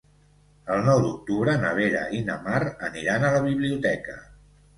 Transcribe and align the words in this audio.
El 0.75 0.79
nou 0.87 1.01
d'octubre 1.03 1.53
na 1.65 1.73
Vera 1.81 2.01
i 2.21 2.23
na 2.31 2.39
Mar 2.47 2.63
aniran 2.89 3.27
a 3.27 3.31
la 3.37 3.45
biblioteca. 3.45 4.19